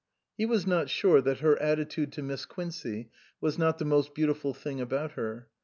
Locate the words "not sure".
0.65-1.21